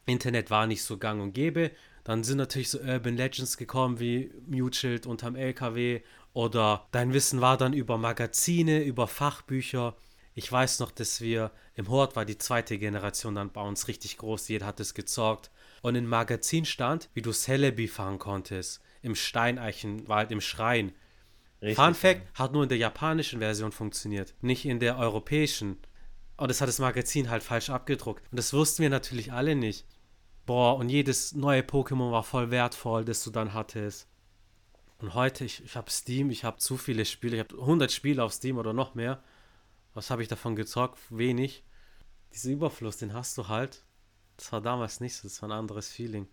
[0.04, 1.70] Internet war nicht so gang und gäbe.
[2.04, 7.56] Dann sind natürlich so Urban Legends gekommen wie Mutschild unterm LKW oder dein Wissen war
[7.56, 9.96] dann über Magazine, über Fachbücher.
[10.38, 14.18] Ich weiß noch, dass wir im Hort war die zweite Generation dann bei uns richtig
[14.18, 15.50] groß, jeder hat es gezockt.
[15.82, 20.92] Und im Magazin stand, wie du Celebi fahren konntest im Steineichenwald, im Schrein.
[21.60, 22.38] Richtig, Fun Fact, ja.
[22.38, 25.76] hat nur in der japanischen Version funktioniert, nicht in der europäischen.
[26.36, 28.22] Und das hat das Magazin halt falsch abgedruckt.
[28.30, 29.86] Und das wussten wir natürlich alle nicht.
[30.46, 34.06] Boah, und jedes neue Pokémon war voll wertvoll, das du dann hattest.
[35.00, 38.22] Und heute, ich, ich habe Steam, ich habe zu viele Spiele, ich habe 100 Spiele
[38.22, 39.20] auf Steam oder noch mehr.
[39.98, 40.96] Was habe ich davon gezockt?
[41.10, 41.64] Wenig.
[42.32, 43.84] Dieser Überfluss, den hast du halt.
[44.36, 46.28] Das war damals nicht so, das war ein anderes Feeling.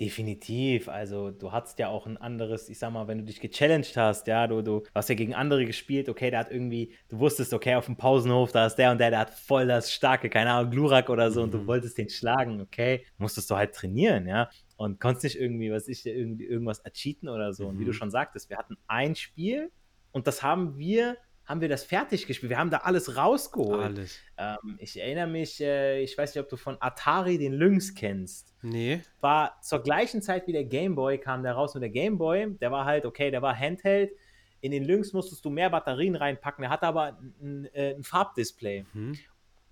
[0.00, 0.88] Definitiv.
[0.88, 4.26] Also du hattest ja auch ein anderes, ich sag mal, wenn du dich gechallenged hast,
[4.26, 7.76] ja, du, du hast ja gegen andere gespielt, okay, der hat irgendwie, du wusstest, okay,
[7.76, 10.72] auf dem Pausenhof, da ist der und der, der hat voll das starke, keine Ahnung,
[10.72, 11.44] Glurak oder so mhm.
[11.44, 11.66] und du mhm.
[11.68, 14.50] wolltest den schlagen, okay, musstest du halt trainieren, ja.
[14.76, 17.62] Und konntest nicht irgendwie, was ich, irgendwie irgendwas ercheaten oder so.
[17.62, 17.68] Mhm.
[17.68, 17.94] Und wie du mhm.
[17.94, 19.70] schon sagtest, wir hatten ein Spiel
[20.10, 21.16] und das haben wir
[21.50, 22.50] haben wir das fertig gespielt.
[22.50, 23.82] Wir haben da alles rausgeholt.
[23.82, 24.20] Alles.
[24.38, 28.54] Ähm, ich erinnere mich, äh, ich weiß nicht, ob du von Atari den Lynx kennst.
[28.62, 29.00] Nee.
[29.20, 32.56] War zur gleichen Zeit wie der Game Boy kam der raus und der Game Boy,
[32.60, 34.12] der war halt, okay, der war Handheld.
[34.60, 36.62] In den Lynx musstest du mehr Batterien reinpacken.
[36.62, 38.84] Der hatte aber ein, äh, ein Farbdisplay.
[38.92, 39.18] Mhm.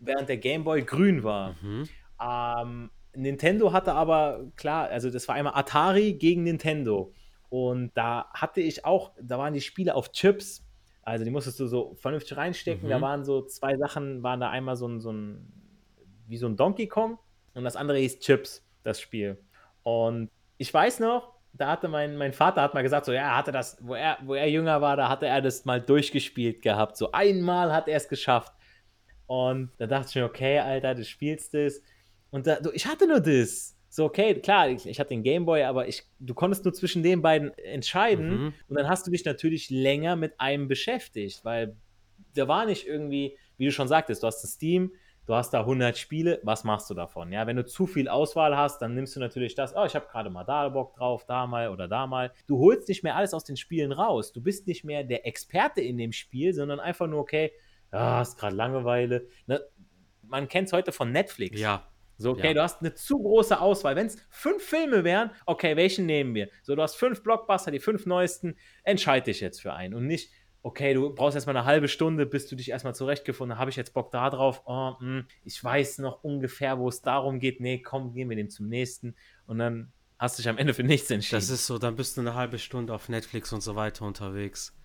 [0.01, 1.55] Während der Game Boy grün war.
[1.63, 1.89] Mhm.
[2.21, 7.13] Ähm, Nintendo hatte aber, klar, also das war einmal Atari gegen Nintendo.
[7.51, 10.68] Und da hatte ich auch, da waren die Spiele auf Chips
[11.09, 12.87] also die musstest du so vernünftig reinstecken.
[12.87, 12.91] Mhm.
[12.91, 15.53] Da waren so zwei Sachen, waren da einmal so ein, so ein,
[16.27, 17.19] wie so ein Donkey Kong
[17.55, 19.39] und das andere hieß Chips, das Spiel.
[19.83, 23.37] Und ich weiß noch, da hatte mein, mein Vater hat mal gesagt, so ja, er
[23.37, 26.97] hatte das, wo er, wo er jünger war, da hatte er das mal durchgespielt gehabt.
[26.97, 28.53] So einmal hat er es geschafft.
[29.27, 31.83] Und da dachte ich mir, okay, Alter, du spielst es.
[32.31, 33.78] Und da, ich hatte nur das.
[33.89, 37.23] So, okay, klar, ich, ich hatte den Gameboy, aber ich, du konntest nur zwischen den
[37.23, 38.55] beiden entscheiden mhm.
[38.69, 41.77] und dann hast du dich natürlich länger mit einem beschäftigt, weil
[42.35, 44.93] da war nicht irgendwie, wie du schon sagtest, du hast das Steam,
[45.25, 47.33] du hast da 100 Spiele, was machst du davon?
[47.33, 50.07] Ja, wenn du zu viel Auswahl hast, dann nimmst du natürlich das, oh, ich habe
[50.11, 52.33] gerade mal da Bock drauf, da mal oder da mal.
[52.47, 54.33] Du holst nicht mehr alles aus den Spielen raus.
[54.33, 57.53] Du bist nicht mehr der Experte in dem Spiel, sondern einfach nur, okay,
[57.93, 59.27] ja, ist gerade Langeweile.
[59.47, 59.63] Ne?
[60.23, 61.59] Man kennt es heute von Netflix.
[61.61, 61.87] Ja.
[62.19, 62.55] So, okay, ja.
[62.55, 63.95] du hast eine zu große Auswahl.
[63.95, 66.49] Wenn es fünf Filme wären, okay, welchen nehmen wir?
[66.63, 70.31] So, du hast fünf Blockbuster, die fünf neuesten, entscheide dich jetzt für einen und nicht,
[70.63, 73.61] okay, du brauchst erstmal eine halbe Stunde, bis du dich erstmal zurechtgefunden hast.
[73.61, 74.63] Habe ich jetzt Bock da drauf?
[74.67, 77.61] Oh, mh, hm, ich weiß noch ungefähr, wo es darum geht.
[77.61, 79.15] Nee, komm, gehen wir dem zum nächsten.
[79.47, 81.41] Und dann hast du dich am Ende für nichts entschieden.
[81.41, 84.77] Das ist so, dann bist du eine halbe Stunde auf Netflix und so weiter unterwegs.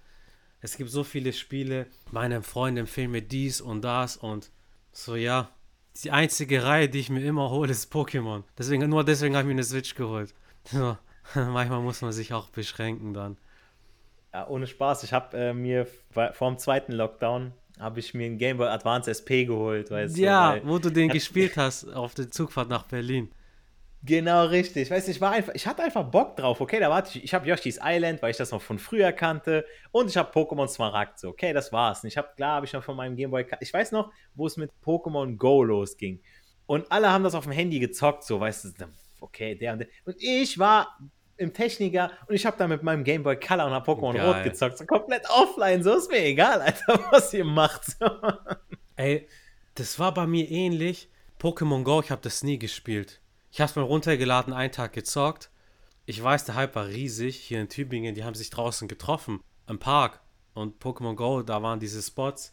[0.62, 1.88] Es gibt so viele Spiele.
[2.12, 4.52] Meine Freunde empfehlen mir dies und das und
[4.92, 5.50] so, ja,
[6.02, 8.44] die einzige Reihe, die ich mir immer hole, ist Pokémon.
[8.58, 10.34] Deswegen, nur deswegen habe ich mir eine Switch geholt.
[10.66, 10.98] So,
[11.36, 13.38] manchmal muss man sich auch beschränken dann.
[14.34, 15.04] Ja, ohne Spaß.
[15.04, 19.10] Ich habe äh, mir vor dem zweiten Lockdown habe ich mir einen Game Boy Advance
[19.10, 20.58] SP geholt, weißt ja, du?
[20.60, 23.32] Ja, wo du den gespielt hast auf der Zugfahrt nach Berlin.
[24.06, 24.92] Genau, richtig.
[24.92, 26.60] Weißt du, ich war einfach, ich hatte einfach Bock drauf.
[26.60, 29.66] Okay, da warte ich, ich habe Yoshi's Island, weil ich das noch von früher kannte.
[29.92, 31.20] Und ich habe Pokémon Smaragd.
[31.20, 32.04] So, okay, das war's.
[32.04, 33.46] Und ich habe, klar, habe ich noch von meinem Gameboy.
[33.62, 36.22] Ich weiß noch, wo es mit Pokémon Go losging.
[36.66, 38.86] Und alle haben das auf dem Handy gezockt, so, weißt du,
[39.22, 39.88] okay, der und der.
[40.06, 40.98] Und ich war
[41.38, 44.78] im Techniker und ich habe da mit meinem Gameboy Color und Pokémon Rot gezockt.
[44.78, 45.82] So komplett offline.
[45.82, 47.84] So ist mir egal, Alter, was ihr macht.
[48.96, 49.28] Ey,
[49.76, 51.10] das war bei mir ähnlich.
[51.40, 53.22] Pokémon Go, ich habe das nie gespielt.
[53.54, 55.52] Ich habe es mal runtergeladen, einen Tag gezockt.
[56.08, 57.38] Ich weiß, der Hype war riesig.
[57.38, 59.42] Hier in Tübingen, die haben sich draußen getroffen.
[59.68, 60.22] Im Park.
[60.56, 62.52] Und Pokémon Go, da waren diese Spots.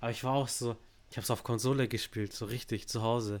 [0.00, 0.74] Aber ich war auch so,
[1.10, 3.40] ich habe es auf Konsole gespielt, so richtig, zu Hause.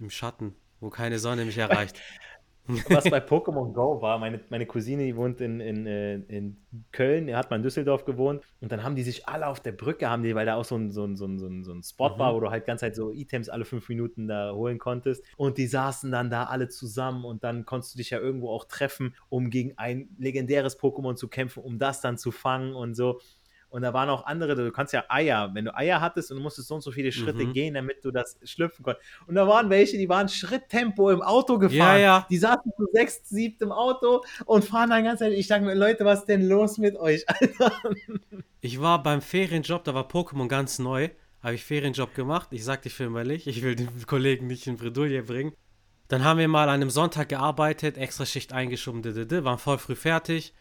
[0.00, 0.56] Im Schatten.
[0.80, 2.00] wo keine Sonne mich erreicht.
[2.66, 6.56] Was bei Pokémon Go war, meine, meine Cousine, die wohnt in, in, äh, in
[6.92, 9.72] Köln, er hat mal in Düsseldorf gewohnt und dann haben die sich alle auf der
[9.72, 12.10] Brücke, haben die, weil da auch so ein, so ein, so ein, so ein Spot
[12.10, 12.18] mhm.
[12.18, 15.58] war, wo du halt ganz halt so Items alle fünf Minuten da holen konntest und
[15.58, 19.14] die saßen dann da alle zusammen und dann konntest du dich ja irgendwo auch treffen,
[19.28, 23.20] um gegen ein legendäres Pokémon zu kämpfen, um das dann zu fangen und so.
[23.74, 26.42] Und da waren auch andere, du kannst ja Eier, wenn du Eier hattest und du
[26.44, 27.52] musstest so und so viele Schritte mhm.
[27.52, 29.04] gehen, damit du das schlüpfen konntest.
[29.26, 31.96] Und da waren welche, die waren Schritttempo im Auto gefahren.
[31.96, 32.26] Ja, ja.
[32.30, 35.40] Die saßen zu sechs, siebt im Auto und fahren dann ganz ehrlich.
[35.40, 37.72] Ich dachte mir, Leute, was ist denn los mit euch, Alter?
[38.60, 41.10] Ich war beim Ferienjob, da war Pokémon ganz neu.
[41.42, 42.48] Habe ich Ferienjob gemacht.
[42.52, 45.52] Ich sagte firmlich, ich will den Kollegen nicht in Bredouille bringen.
[46.06, 50.54] Dann haben wir mal an einem Sonntag gearbeitet, extra Schicht eingeschoben, waren voll früh fertig.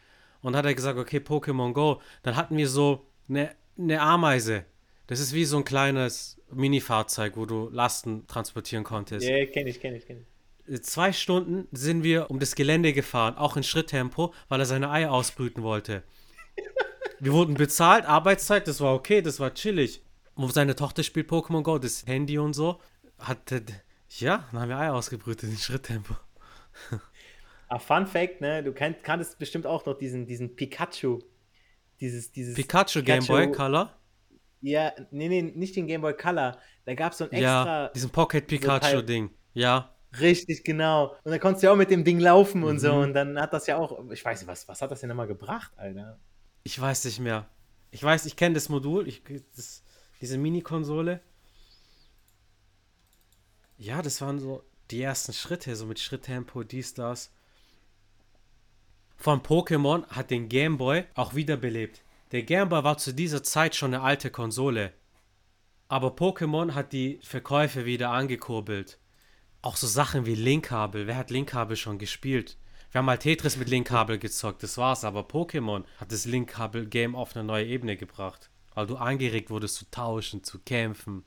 [0.43, 2.01] Und hat er gesagt, okay, Pokémon Go.
[2.21, 4.65] Dann hatten wir so eine, eine Ameise.
[5.07, 9.25] Das ist wie so ein kleines Mini-Fahrzeug, wo du Lasten transportieren konntest.
[9.25, 10.21] Ja, yeah, kenne ich, kenne ich, kenne
[10.67, 10.83] ich.
[10.83, 15.11] Zwei Stunden sind wir um das Gelände gefahren, auch in Schritttempo, weil er seine Eier
[15.11, 16.03] ausbrüten wollte.
[17.19, 20.03] wir wurden bezahlt, Arbeitszeit, das war okay, das war chillig.
[20.35, 22.79] Wo seine Tochter spielt Pokémon Go, das Handy und so,
[23.19, 23.51] hat,
[24.09, 26.15] ja, dann haben wir Eier ausgebrütet in Schritttempo.
[27.73, 28.61] Ah, Fun Fact, ne?
[28.61, 31.19] Du kannt, kanntest bestimmt auch noch diesen, diesen Pikachu.
[31.99, 33.97] Dieses, dieses Pikachu, Pikachu Game Boy Color?
[34.61, 36.55] Ja, nee, nee, nicht den Game Boy Color.
[36.85, 37.85] Da gab es so ein extra.
[37.85, 39.31] Ja, diesen Pocket Pikachu-Ding.
[39.55, 39.91] Ja.
[40.19, 41.15] Richtig, genau.
[41.23, 42.67] Und da konntest du ja auch mit dem Ding laufen mhm.
[42.67, 42.93] und so.
[42.93, 43.01] Mhm.
[43.01, 44.07] Und dann hat das ja auch.
[44.11, 46.19] Ich weiß nicht, was, was hat das denn nochmal gebracht, Alter?
[46.63, 47.49] Ich weiß nicht mehr.
[47.89, 49.23] Ich weiß, ich kenne das Modul, ich,
[49.55, 49.83] das,
[50.21, 51.21] diese Mini-Konsole.
[53.77, 57.31] Ja, das waren so die ersten Schritte, so mit Schritttempo, dies, das
[59.23, 62.03] von Pokémon hat den Game Boy auch wiederbelebt.
[62.33, 64.91] Der Game Boy war zu dieser Zeit schon eine alte Konsole.
[65.87, 68.99] Aber Pokémon hat die Verkäufe wieder angekurbelt.
[69.61, 71.07] Auch so Sachen wie Linkkabel.
[71.07, 72.57] Wer hat Linkkabel schon gespielt?
[72.91, 75.05] Wir haben mal Tetris mit Linkkabel gezockt, das war's.
[75.05, 78.49] Aber Pokémon hat das Linkkabel-Game auf eine neue Ebene gebracht.
[78.73, 81.23] Weil du angeregt wurdest zu tauschen, zu kämpfen.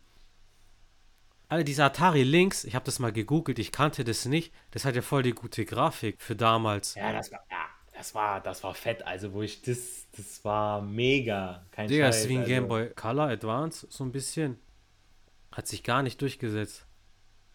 [1.49, 4.53] Alle diese Atari Links, ich habe das mal gegoogelt, ich kannte das nicht.
[4.73, 6.95] Das hat ja voll die gute Grafik für damals.
[6.95, 9.07] Ja, das war, ja, das war, das war fett.
[9.07, 11.65] Also, wo ich das, das war mega.
[11.71, 12.51] Kein Digga, Scheiß, ist wie ein also.
[12.51, 14.59] Game Boy Color Advance, so ein bisschen.
[15.53, 16.87] Hat sich gar nicht durchgesetzt.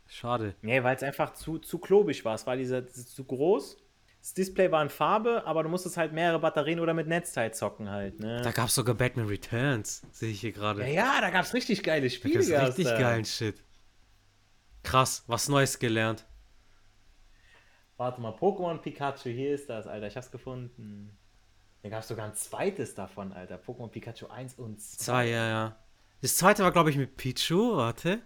[0.07, 0.55] Schade.
[0.61, 2.35] Nee, weil es einfach zu, zu klobig war.
[2.35, 3.77] Es war dieser, zu groß.
[4.21, 7.89] Das Display war in Farbe, aber du musstest halt mehrere Batterien oder mit Netzteil zocken
[7.89, 8.19] halt.
[8.19, 8.41] Ne?
[8.43, 10.81] Da gab es sogar Batman Returns, sehe ich hier gerade.
[10.81, 12.45] Ja, ja, da gab es richtig geile Spiele.
[12.45, 12.99] Da richtig da.
[12.99, 13.63] geilen Shit.
[14.83, 16.25] Krass, was Neues gelernt.
[18.01, 20.07] Warte mal, Pokémon Pikachu, hier ist das, Alter.
[20.07, 21.15] Ich hab's gefunden.
[21.83, 23.59] Da gab es sogar ein zweites davon, Alter.
[23.59, 25.03] Pokémon Pikachu 1 und 2.
[25.03, 25.75] Zwei, ja, ja.
[26.19, 28.23] Das zweite war, glaube ich, mit Pichu, warte.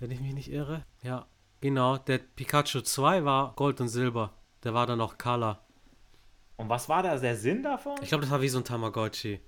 [0.00, 0.84] Wenn ich mich nicht irre.
[1.04, 1.28] Ja,
[1.60, 1.98] genau.
[1.98, 4.32] Der Pikachu 2 war Gold und Silber.
[4.64, 5.64] Der war dann noch Color.
[6.56, 7.94] Und was war da der Sinn davon?
[8.02, 9.40] Ich glaube, das war wie so ein Tamagotchi.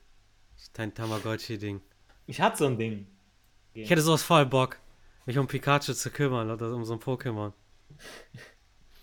[0.74, 1.80] Dein Tamagotchi-Ding.
[2.26, 3.08] Ich hatte so ein Ding.
[3.72, 4.78] Ich hätte sowas voll Bock,
[5.26, 7.52] mich um Pikachu zu kümmern oder um so ein Pokémon.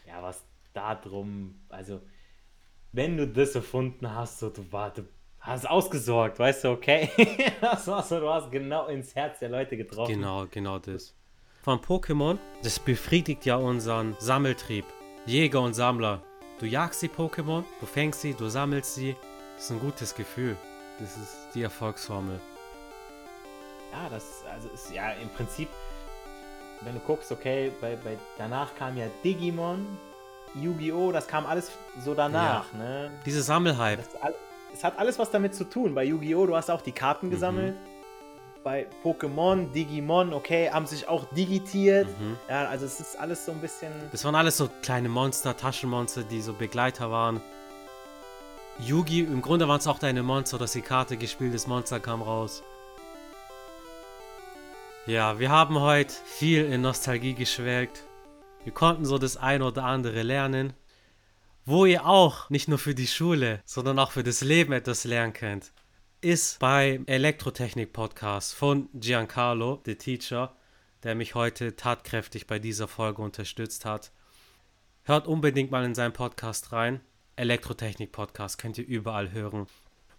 [0.08, 2.02] ja, was darum, also
[2.92, 5.04] wenn du das erfunden hast, so du, war, du
[5.40, 7.10] hast ausgesorgt, weißt du, okay?
[7.62, 10.14] das war so, du hast genau ins Herz der Leute getroffen.
[10.14, 11.16] Genau, genau das.
[11.64, 14.86] Von Pokémon, das befriedigt ja unseren Sammeltrieb.
[15.26, 16.24] Jäger und Sammler.
[16.60, 19.16] Du jagst die Pokémon, du fängst sie, du sammelst sie.
[19.56, 20.58] Das ist ein gutes Gefühl.
[21.00, 22.40] Das ist die Erfolgsformel.
[23.92, 25.68] Ja, das also ist ja im Prinzip,
[26.82, 29.86] wenn du guckst, okay, bei, bei danach kam ja Digimon,
[30.56, 31.72] Yu-Gi-Oh!, das kam alles
[32.04, 32.66] so danach.
[32.74, 32.80] Ja.
[32.80, 33.12] Ne?
[33.26, 34.04] Diese Sammelhype.
[34.74, 35.94] Es hat alles was damit zu tun.
[35.96, 37.32] Bei Yu-Gi-Oh!, du hast auch die Karten mhm.
[37.32, 37.76] gesammelt.
[38.64, 42.08] Bei Pokémon, Digimon, okay, haben sich auch digitiert.
[42.20, 42.38] Mhm.
[42.48, 43.92] Ja, also es ist alles so ein bisschen.
[44.12, 47.42] Das waren alles so kleine Monster, Taschenmonster, die so Begleiter waren.
[48.80, 52.22] Yugi, im Grunde waren es auch deine Monster, dass die Karte gespielt, das Monster kam
[52.22, 52.62] raus.
[55.08, 58.04] Ja, wir haben heute viel in Nostalgie geschwelgt.
[58.64, 60.74] Wir konnten so das ein oder andere lernen,
[61.66, 65.34] wo ihr auch nicht nur für die Schule, sondern auch für das Leben etwas lernen
[65.34, 65.72] könnt,
[66.22, 70.56] ist beim Elektrotechnik-Podcast von Giancarlo, the Teacher,
[71.02, 74.12] der mich heute tatkräftig bei dieser Folge unterstützt hat.
[75.04, 77.02] Hört unbedingt mal in seinen Podcast rein.
[77.38, 79.66] Elektrotechnik-Podcast könnt ihr überall hören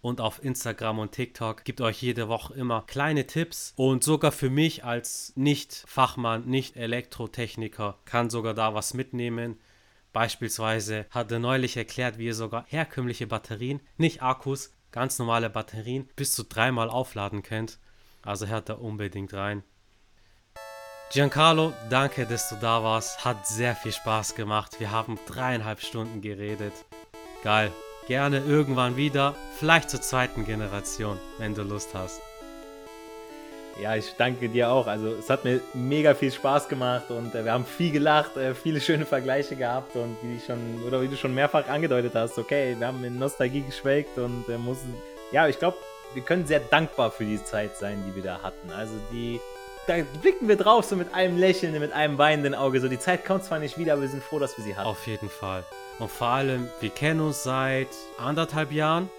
[0.03, 4.49] und auf Instagram und TikTok gibt euch jede Woche immer kleine Tipps und sogar für
[4.49, 9.57] mich als Nicht-Fachmann, Nicht-Elektrotechniker kann sogar da was mitnehmen.
[10.11, 16.09] Beispielsweise hat er neulich erklärt, wie ihr sogar herkömmliche Batterien, nicht Akkus, ganz normale Batterien
[16.17, 17.79] bis zu dreimal aufladen könnt.
[18.23, 19.63] Also hört da unbedingt rein.
[21.13, 23.23] Giancarlo, danke, dass du da warst.
[23.23, 24.79] Hat sehr viel Spaß gemacht.
[24.79, 26.73] Wir haben dreieinhalb Stunden geredet.
[27.41, 27.71] Geil.
[28.07, 29.35] Gerne irgendwann wieder.
[29.57, 32.21] Vielleicht zur zweiten Generation, wenn du Lust hast.
[33.81, 34.87] Ja, ich danke dir auch.
[34.87, 38.53] Also es hat mir mega viel Spaß gemacht und äh, wir haben viel gelacht, äh,
[38.53, 42.75] viele schöne Vergleiche gehabt und wie schon oder wie du schon mehrfach angedeutet hast, okay,
[42.77, 44.93] wir haben in Nostalgie geschwelgt und äh, mussten.
[45.31, 45.77] Ja, ich glaube,
[46.13, 48.71] wir können sehr dankbar für die Zeit sein, die wir da hatten.
[48.71, 49.39] Also die
[49.87, 52.79] da blicken wir drauf, so mit einem Lächeln, mit einem weinenden Auge.
[52.79, 54.87] So, die Zeit kommt zwar nicht wieder, aber wir sind froh, dass wir sie hatten.
[54.87, 55.65] Auf jeden Fall.
[55.99, 59.09] Und vor allem, wir kennen uns seit anderthalb Jahren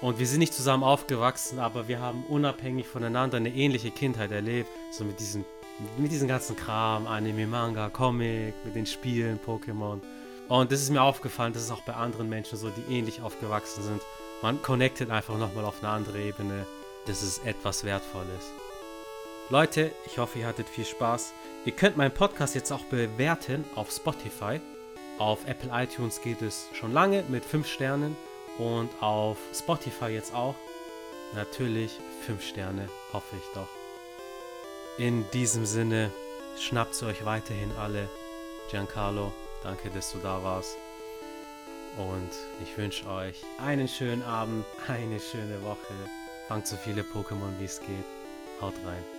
[0.00, 4.68] und wir sind nicht zusammen aufgewachsen, aber wir haben unabhängig voneinander eine ähnliche Kindheit erlebt.
[4.90, 5.44] So mit diesem,
[5.96, 10.00] mit diesem ganzen Kram, Anime, Manga, Comic, mit den Spielen, Pokémon.
[10.48, 13.82] Und das ist mir aufgefallen, das ist auch bei anderen Menschen so, die ähnlich aufgewachsen
[13.82, 14.02] sind.
[14.40, 16.66] Man connectet einfach nochmal auf eine andere Ebene.
[17.06, 18.52] Das ist etwas Wertvolles.
[19.50, 21.32] Leute, ich hoffe, ihr hattet viel Spaß.
[21.64, 24.60] Ihr könnt meinen Podcast jetzt auch bewerten auf Spotify.
[25.18, 28.16] Auf Apple iTunes geht es schon lange mit 5 Sternen
[28.56, 30.54] und auf Spotify jetzt auch.
[31.34, 33.68] Natürlich 5 Sterne, hoffe ich doch.
[34.96, 36.12] In diesem Sinne,
[36.58, 38.08] schnappt euch weiterhin alle.
[38.70, 40.76] Giancarlo, danke, dass du da warst.
[41.96, 42.30] Und
[42.62, 45.94] ich wünsche euch einen schönen Abend, eine schöne Woche.
[46.46, 48.04] Fangt so viele Pokémon wie es geht.
[48.60, 49.17] Haut rein.